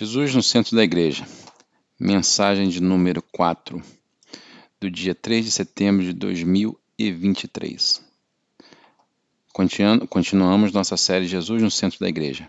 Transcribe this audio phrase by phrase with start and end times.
[0.00, 1.26] Jesus no centro da igreja.
[1.98, 3.82] Mensagem de número 4,
[4.78, 8.00] do dia 3 de setembro de 2023.
[10.08, 12.48] Continuamos nossa série Jesus no centro da igreja.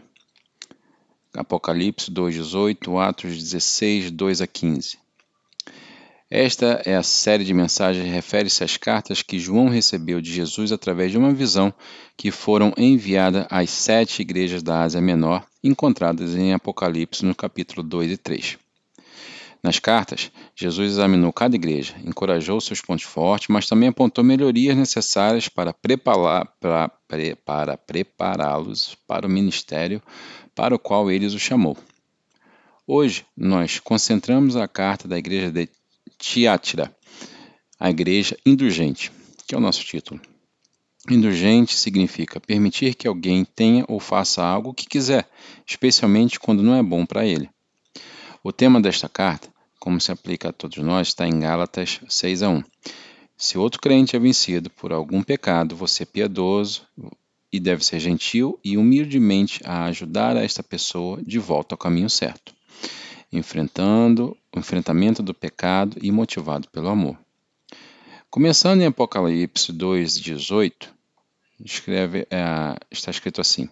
[1.34, 5.00] Apocalipse 2:18, Atos 16, 2 a 15.
[6.30, 10.72] Esta é a série de mensagens que refere-se às cartas que João recebeu de Jesus
[10.72, 11.74] através de uma visão
[12.16, 18.12] que foram enviadas às sete igrejas da Ásia Menor, encontradas em Apocalipse no capítulo 2
[18.12, 18.58] e 3.
[19.62, 25.50] Nas cartas, Jesus examinou cada igreja, encorajou seus pontos fortes, mas também apontou melhorias necessárias
[25.50, 26.56] para prepará-los
[29.06, 30.02] para o ministério
[30.56, 31.78] para o qual ele os chamou.
[32.88, 35.70] Hoje, nós concentramos a carta da igreja de
[36.18, 36.96] Tiátira,
[37.78, 39.12] a igreja indulgente,
[39.46, 40.22] que é o nosso título.
[41.08, 45.30] Indulgente significa permitir que alguém tenha ou faça algo que quiser,
[45.66, 47.50] especialmente quando não é bom para ele.
[48.44, 49.48] O tema desta carta,
[49.80, 52.64] como se aplica a todos nós, está em Gálatas 6 a 1.
[53.38, 56.82] Se outro crente é vencido por algum pecado, você é piedoso
[57.52, 62.54] e deve ser gentil e humildemente a ajudar esta pessoa de volta ao caminho certo
[63.32, 67.18] enfrentando o enfrentamento do pecado e motivado pelo amor.
[68.32, 70.94] Começando em Apocalipse 2:18,
[71.66, 73.68] escreve, é, está escrito assim: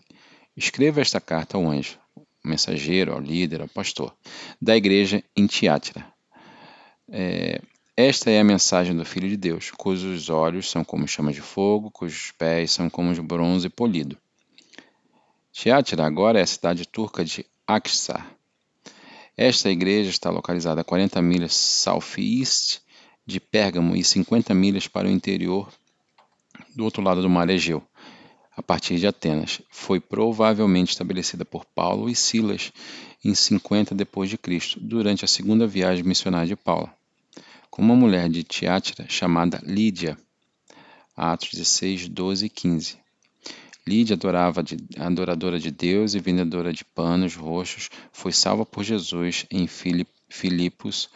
[0.56, 4.16] Escreva esta carta ao anjo, ao mensageiro, ao líder, ao pastor,
[4.60, 6.12] da igreja em Tiátira.
[7.08, 7.62] É,
[7.96, 11.92] esta é a mensagem do Filho de Deus, cujos olhos são como chama de fogo,
[11.92, 14.18] cujos pés são como de bronze polido.
[15.52, 18.36] Tiátira agora é a cidade turca de Aksar,
[19.38, 22.82] esta igreja está localizada a 40 milhas southeast
[23.28, 25.70] de Pérgamo e 50 milhas para o interior
[26.74, 27.84] do outro lado do mar Egeu,
[28.56, 29.62] a partir de Atenas.
[29.70, 32.72] Foi provavelmente estabelecida por Paulo e Silas
[33.24, 36.90] em 50 depois de Cristo, durante a segunda viagem missionária de Paulo,
[37.70, 40.18] com uma mulher de Tiátira chamada Lídia.
[41.16, 42.98] Atos 16, 12 e 15.
[43.86, 49.46] Lídia, adorava de, adoradora de Deus e vendedora de panos roxos, foi salva por Jesus
[49.50, 49.68] em
[50.30, 51.10] Filipos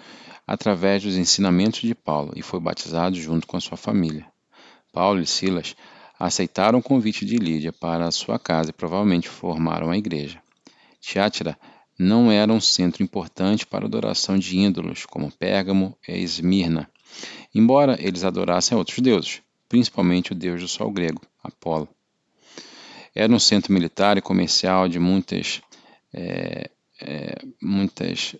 [0.51, 4.25] através dos ensinamentos de Paulo e foi batizado junto com a sua família.
[4.91, 5.78] Paulo e Silas
[6.19, 10.44] aceitaram o convite de Lídia para a sua casa e provavelmente formaram a igreja.
[11.00, 11.57] Tiátira
[11.97, 16.89] não era um centro importante para a adoração de ídolos, como Pérgamo e Esmirna,
[17.56, 21.88] embora eles adorassem outros deuses, principalmente o deus do sol grego, Apolo.
[23.16, 25.62] Era um centro militar e comercial de muitas,
[26.13, 26.69] é,
[27.00, 28.35] é, muitas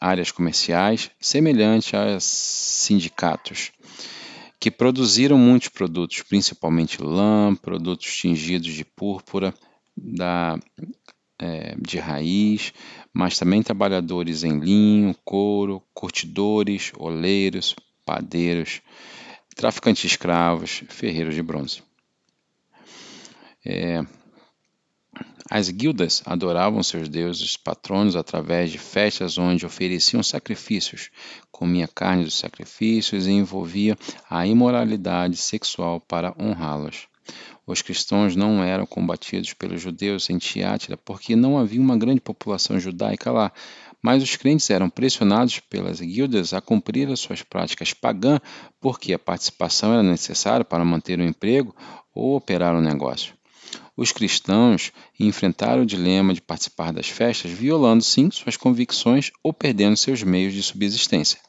[0.00, 3.72] áreas comerciais, semelhante a sindicatos,
[4.60, 9.54] que produziram muitos produtos, principalmente lã, produtos tingidos de púrpura,
[9.96, 10.58] da,
[11.38, 12.72] é, de raiz,
[13.12, 18.80] mas também trabalhadores em linho, couro, curtidores, oleiros, padeiros,
[19.54, 21.82] traficantes de escravos, ferreiros de bronze.
[23.64, 24.04] É,
[25.50, 31.10] as guildas adoravam seus deuses patronos através de festas onde ofereciam sacrifícios,
[31.50, 33.96] comia carne dos sacrifícios e envolvia
[34.28, 37.08] a imoralidade sexual para honrá-los.
[37.66, 42.78] Os cristãos não eram combatidos pelos judeus em Tiátira porque não havia uma grande população
[42.78, 43.50] judaica lá,
[44.02, 48.40] mas os crentes eram pressionados pelas guildas a cumprir as suas práticas pagãs
[48.80, 51.74] porque a participação era necessária para manter o emprego
[52.14, 53.37] ou operar o um negócio.
[53.98, 59.96] Os cristãos enfrentaram o dilema de participar das festas, violando sim suas convicções ou perdendo
[59.96, 61.40] seus meios de subsistência.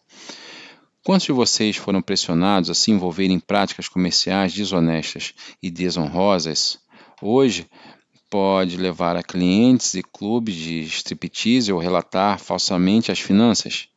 [1.04, 6.80] Quantos de vocês foram pressionados a se envolver em práticas comerciais desonestas e desonrosas?
[7.22, 7.70] Hoje,
[8.32, 13.90] pode levar a clientes e clubes de striptease ou relatar falsamente as finanças.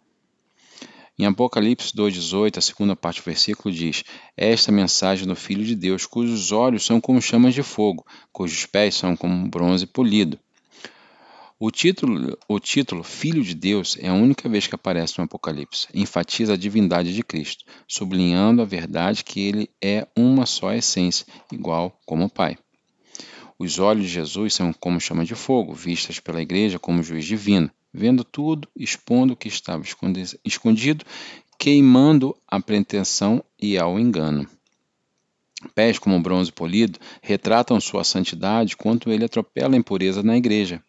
[1.18, 4.02] Em Apocalipse 2,18, a segunda parte do versículo diz:
[4.34, 8.94] Esta mensagem do Filho de Deus, cujos olhos são como chamas de fogo, cujos pés
[8.94, 10.40] são como bronze polido.
[11.60, 15.86] O título, o título Filho de Deus é a única vez que aparece no Apocalipse.
[15.92, 22.00] Enfatiza a divindade de Cristo, sublinhando a verdade que ele é uma só essência, igual
[22.06, 22.56] como o Pai.
[23.58, 27.70] Os olhos de Jesus são como chama de fogo, vistas pela igreja como juiz divino
[27.92, 29.84] vendo tudo, expondo o que estava
[30.44, 31.04] escondido,
[31.58, 34.48] queimando a pretensão e ao engano.
[35.74, 40.82] Pés como bronze polido retratam sua santidade quanto ele atropela a impureza na igreja.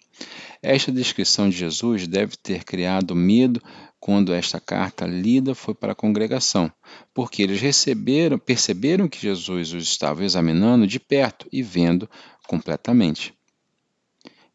[0.62, 3.62] Esta descrição de Jesus deve ter criado medo
[4.00, 6.72] quando esta carta lida foi para a congregação,
[7.14, 12.10] porque eles receberam, perceberam que Jesus os estava examinando de perto e vendo
[12.48, 13.34] completamente.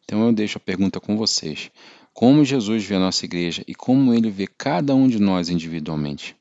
[0.05, 1.71] Então eu deixo a pergunta com vocês:
[2.19, 6.35] como Jesus vê a nossa igreja e como ele vê cada um de nós individualmente.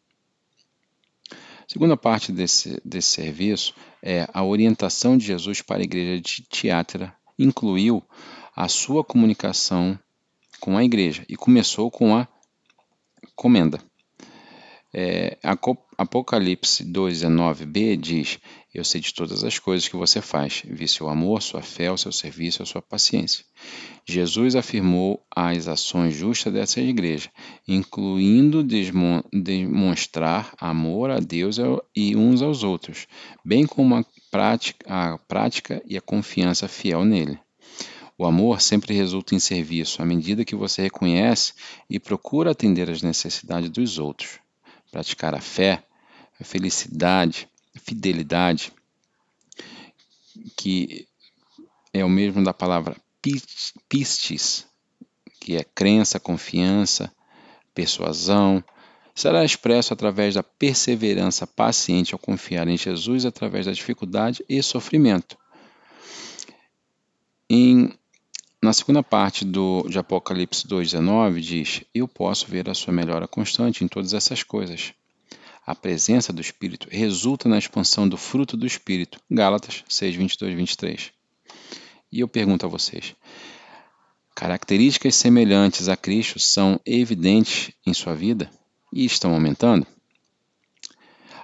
[1.31, 6.41] A segunda parte desse, desse serviço é a orientação de Jesus para a igreja de
[6.49, 8.01] Tiátira, incluiu
[8.55, 9.99] a sua comunicação
[10.59, 12.27] com a igreja e começou com a
[13.35, 13.79] comenda.
[14.91, 15.37] É,
[15.95, 18.39] Apocalipse 2,19b diz:
[18.77, 21.97] Eu sei de todas as coisas que você faz, vi seu amor, sua fé, o
[21.97, 23.43] seu serviço, a sua paciência.
[24.07, 27.31] Jesus afirmou as ações justas dessa igreja,
[27.67, 28.63] incluindo
[29.33, 31.57] demonstrar amor a Deus
[31.95, 33.07] e uns aos outros,
[33.43, 37.39] bem como a prática, a prática e a confiança fiel nele.
[38.15, 41.53] O amor sempre resulta em serviço à medida que você reconhece
[41.89, 44.37] e procura atender às necessidades dos outros.
[44.91, 45.83] Praticar a fé,
[46.39, 48.71] a felicidade, fidelidade,
[50.55, 51.07] que
[51.93, 52.95] é o mesmo da palavra
[53.89, 54.65] pistes,
[55.39, 57.11] que é crença, confiança,
[57.73, 58.63] persuasão,
[59.13, 65.37] será expresso através da perseverança paciente ao confiar em Jesus através da dificuldade e sofrimento.
[67.49, 67.91] Em
[68.61, 73.83] na segunda parte do, de Apocalipse 2,19 diz: Eu posso ver a sua melhora constante
[73.83, 74.93] em todas essas coisas.
[75.67, 79.19] A presença do Espírito resulta na expansão do fruto do Espírito.
[79.29, 81.11] Gálatas 6, 22 23.
[82.09, 83.13] E eu pergunto a vocês:
[84.33, 88.49] características semelhantes a Cristo são evidentes em sua vida
[88.93, 89.85] e estão aumentando?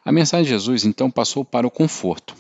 [0.06, 2.34] A mensagem de Jesus então passou para o conforto.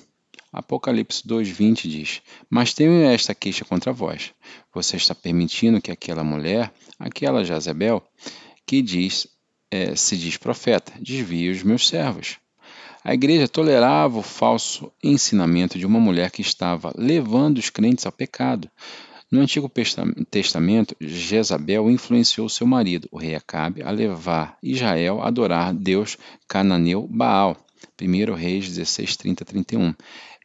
[0.54, 4.32] Apocalipse 2,20 diz: Mas tenho esta queixa contra vós.
[4.74, 8.02] Você está permitindo que aquela mulher, aquela Jezebel,
[8.66, 9.28] que diz,
[9.74, 12.38] é, se diz profeta, desvie os meus servos.
[13.04, 18.12] A igreja tolerava o falso ensinamento de uma mulher que estava levando os crentes ao
[18.12, 18.70] pecado.
[19.32, 19.70] No Antigo
[20.30, 27.08] Testamento, Jezabel influenciou seu marido, o rei Acabe, a levar Israel a adorar Deus cananeu
[27.10, 27.58] Baal.
[28.00, 29.94] 1 Reis 16, 30, 31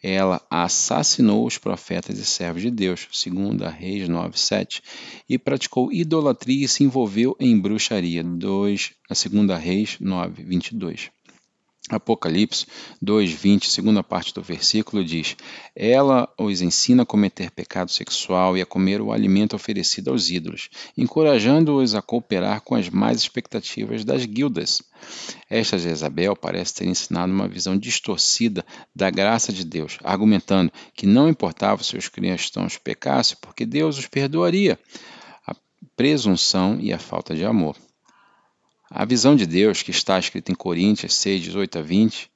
[0.02, 4.82] ela assassinou os profetas e servos de Deus, segundo a Reis 9:7,
[5.28, 11.10] e praticou idolatria e se envolveu em bruxaria, 2 a segunda Reis 9:22.
[11.88, 12.66] Apocalipse
[13.02, 15.36] 2:20, segunda parte do versículo diz:
[15.74, 20.68] Ela os ensina a cometer pecado sexual e a comer o alimento oferecido aos ídolos,
[20.96, 24.82] encorajando-os a cooperar com as más expectativas das guildas.
[25.48, 28.64] Esta Jezabel parece ter ensinado uma visão distorcida
[28.94, 34.06] da graça de Deus, argumentando que não importava se os cristãos pecassem, porque Deus os
[34.06, 34.78] perdoaria.
[35.46, 35.54] A
[35.96, 37.76] presunção e a falta de amor.
[38.90, 42.30] A visão de Deus, que está escrita em Coríntios 6, 18 a 20,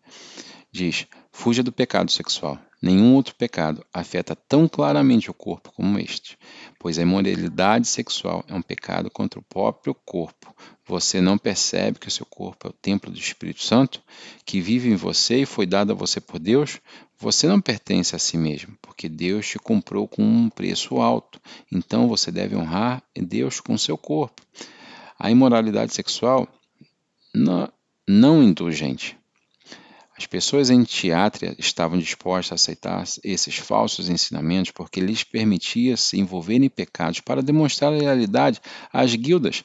[0.71, 2.59] diz: Fuja do pecado sexual.
[2.81, 6.37] Nenhum outro pecado afeta tão claramente o corpo como este,
[6.79, 10.55] pois a imoralidade sexual é um pecado contra o próprio corpo.
[10.85, 14.03] Você não percebe que o seu corpo é o templo do Espírito Santo,
[14.45, 16.81] que vive em você e foi dado a você por Deus?
[17.19, 21.41] Você não pertence a si mesmo, porque Deus te comprou com um preço alto.
[21.73, 24.43] Então você deve honrar Deus com seu corpo
[25.19, 26.49] a imoralidade sexual
[27.35, 27.73] não,
[28.07, 29.17] não indulgente.
[30.17, 36.19] As pessoas em Tiátria estavam dispostas a aceitar esses falsos ensinamentos porque lhes permitia se
[36.19, 38.61] envolver em pecados para demonstrar a realidade
[38.93, 39.65] às guildas,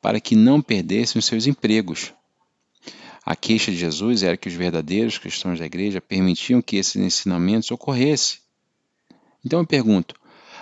[0.00, 2.12] para que não perdessem os seus empregos.
[3.24, 7.72] A queixa de Jesus era que os verdadeiros cristãos da igreja permitiam que esses ensinamentos
[7.72, 8.38] ocorressem.
[9.44, 10.14] Então eu pergunto: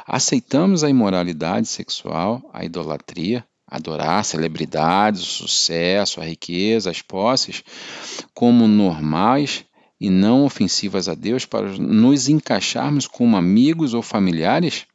[0.06, 7.64] aceitamos a imoralidade sexual, a idolatria, adorar celebridades, o sucesso, a riqueza, as posses,
[8.32, 9.64] como normais
[10.00, 14.86] e não ofensivas a Deus para nos encaixarmos como amigos ou familiares?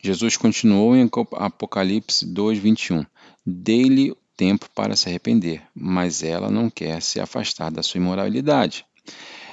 [0.00, 3.04] Jesus continuou em Apocalipse 2:21.
[3.44, 8.86] Dei-lhe tempo para se arrepender, mas ela não quer se afastar da sua imoralidade.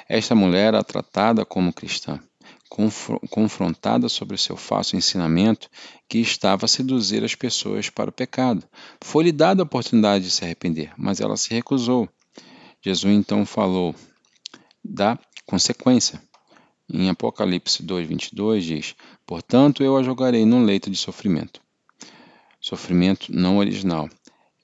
[0.07, 2.19] Esta mulher era tratada como cristã
[3.29, 5.69] confrontada sobre o seu falso ensinamento
[6.07, 8.63] que estava a seduzir as pessoas para o pecado.
[9.01, 12.07] Foi-lhe dada a oportunidade de se arrepender, mas ela se recusou.
[12.81, 13.93] Jesus então falou
[14.83, 16.21] da consequência.
[16.89, 21.61] Em Apocalipse 2:22 diz: "Portanto eu a jogarei num leito de sofrimento".
[22.59, 24.09] Sofrimento não original.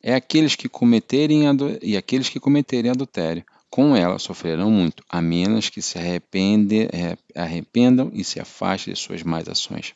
[0.02, 1.44] É aqueles que cometerem
[1.82, 8.10] e aqueles que cometerem adultério com ela sofrerão muito, a menos que se é, arrependam
[8.14, 9.94] e se afastem de suas más ações.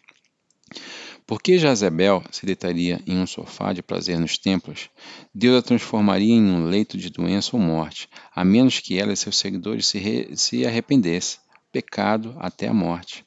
[1.25, 4.89] Por que Jezebel se deitaria em um sofá de prazer nos templos?
[5.33, 9.17] Deus a transformaria em um leito de doença ou morte, a menos que ela e
[9.17, 11.39] seus seguidores se, re, se arrependessem.
[11.71, 13.25] Pecado até a morte.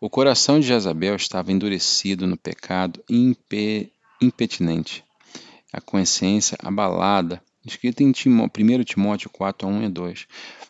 [0.00, 5.04] O coração de Jezabel estava endurecido no pecado impe, impetinente,
[5.70, 10.26] a consciência abalada, escrito em Timó, 1 Timóteo 4, 1 e 2.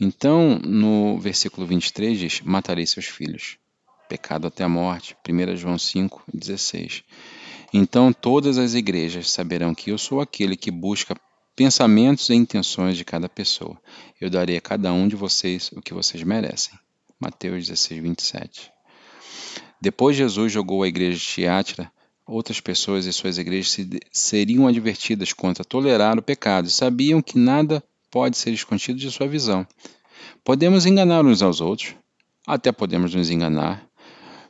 [0.00, 3.58] Então, no versículo 23 diz: Matarei seus filhos.
[4.08, 5.14] Pecado até a morte.
[5.28, 7.04] 1 João 5, 16.
[7.72, 11.16] Então todas as igrejas saberão que eu sou aquele que busca
[11.56, 13.80] pensamentos e intenções de cada pessoa.
[14.20, 16.78] Eu darei a cada um de vocês o que vocês merecem.
[17.22, 18.72] Mateus 16, 27.
[19.80, 21.90] Depois Jesus jogou a igreja de Tiátira,
[22.26, 23.78] outras pessoas e suas igrejas
[24.10, 29.28] seriam advertidas contra tolerar o pecado e sabiam que nada pode ser escondido de sua
[29.28, 29.64] visão.
[30.42, 31.94] Podemos enganar uns aos outros,
[32.44, 33.86] até podemos nos enganar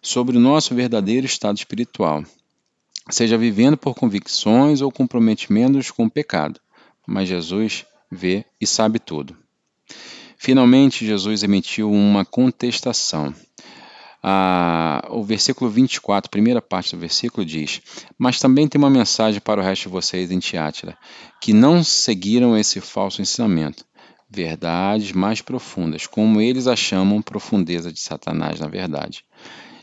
[0.01, 2.25] sobre o nosso verdadeiro estado espiritual
[3.11, 6.61] seja vivendo por convicções ou comprometimentos com o pecado,
[7.07, 9.37] mas Jesus vê e sabe tudo.
[10.43, 13.33] Finalmente, Jesus emitiu uma contestação.
[14.21, 17.81] Ah, o versículo 24, primeira parte do versículo diz:
[18.19, 20.99] Mas também tem uma mensagem para o resto de vocês em Tiátira,
[21.41, 23.85] que não seguiram esse falso ensinamento,
[24.29, 29.25] verdades mais profundas, como eles a chamam profundeza de Satanás, na verdade.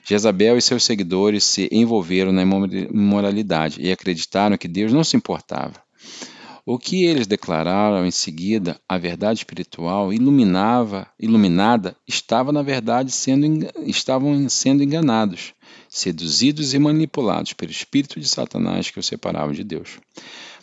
[0.04, 5.82] Jezabel e seus seguidores se envolveram na imoralidade e acreditaram que Deus não se importava.
[6.72, 13.68] O que eles declararam em seguida, a verdade espiritual iluminava, iluminada, estava na verdade sendo,
[13.88, 15.56] estavam sendo enganados,
[15.90, 19.98] seduzidos e manipulados pelo espírito de Satanás que os separava de Deus.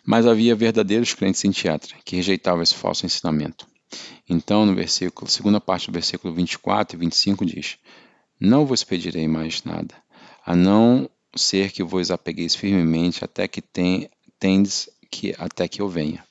[0.04, 3.66] Mas havia verdadeiros crentes em teatro que rejeitavam esse falso ensinamento.
[4.30, 7.78] Então, no versículo, segunda parte do versículo 24 e 25 diz:
[8.38, 9.96] não vos pedirei mais nada,
[10.46, 13.60] a não ser que vos apegueis firmemente até que
[14.38, 16.24] tendes que até que eu venha.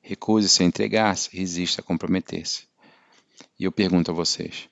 [0.00, 2.64] Recuse-se a entregar-se, resista a comprometer-se.
[3.58, 4.68] E eu pergunto a vocês: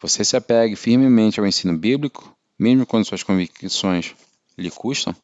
[0.00, 4.14] você se apegue firmemente ao ensino bíblico, mesmo quando suas convicções
[4.56, 5.14] lhe custam?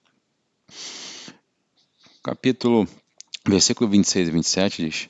[2.22, 2.88] Capítulo,
[3.46, 5.08] versículo 26 e 27 diz: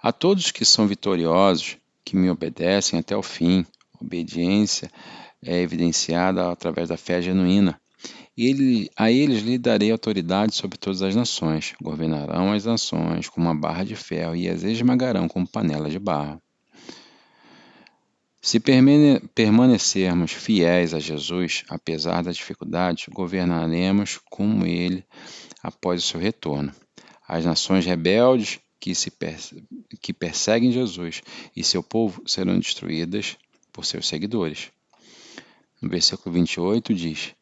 [0.00, 3.66] A todos que são vitoriosos, que me obedecem até o fim,
[4.00, 4.90] obediência
[5.42, 7.80] é evidenciada através da fé genuína.
[8.36, 13.54] Ele, a eles lhe darei autoridade sobre todas as nações, governarão as nações com uma
[13.54, 16.40] barra de ferro e as esmagarão como panela de barro.
[18.42, 25.04] Se permanecermos fiéis a Jesus, apesar das dificuldades, governaremos como ele
[25.62, 26.72] após o seu retorno.
[27.26, 29.10] As nações rebeldes que, se
[30.00, 31.22] que perseguem Jesus
[31.56, 33.36] e seu povo serão destruídas
[33.72, 34.70] por seus seguidores.
[35.82, 37.34] No versículo 28 diz: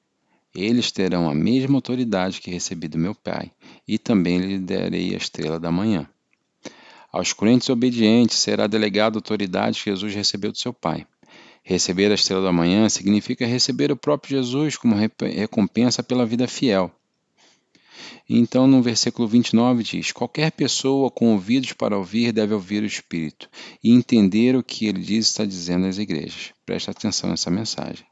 [0.54, 3.50] Eles terão a mesma autoridade que recebi do meu Pai,
[3.88, 6.08] e também lhe darei a estrela da manhã.
[7.12, 11.06] Aos crentes obedientes será delegada a autoridade que Jesus recebeu do seu Pai.
[11.62, 16.92] Receber a estrela da manhã significa receber o próprio Jesus como recompensa pela vida fiel.
[18.28, 23.48] Então, no versículo 29 diz: Qualquer pessoa com ouvidos para ouvir deve ouvir o Espírito
[23.82, 26.52] e entender o que ele diz está dizendo às igrejas.
[26.64, 28.04] Preste atenção nessa mensagem.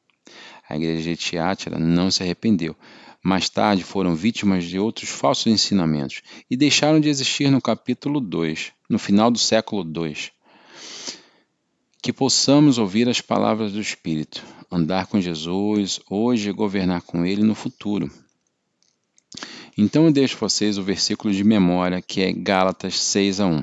[0.73, 2.75] A igreja de Tiátira não se arrependeu.
[3.23, 8.73] Mais tarde foram vítimas de outros falsos ensinamentos e deixaram de existir no capítulo 2,
[8.89, 10.33] no final do século 2.
[12.03, 17.43] Que possamos ouvir as palavras do Espírito, andar com Jesus hoje e governar com Ele
[17.43, 18.11] no futuro.
[19.77, 23.63] Então eu deixo vocês o versículo de memória que é Gálatas 6 a 1.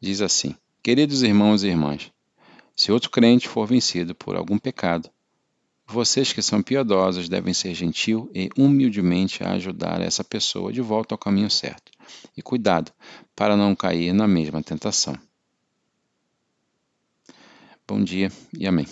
[0.00, 2.10] Diz assim: Queridos irmãos e irmãs,
[2.74, 5.10] se outro crente for vencido por algum pecado,
[5.92, 11.18] vocês que são piedosos devem ser gentil e humildemente ajudar essa pessoa de volta ao
[11.18, 11.92] caminho certo.
[12.36, 12.90] E cuidado
[13.36, 15.16] para não cair na mesma tentação.
[17.86, 18.86] Bom dia e amém.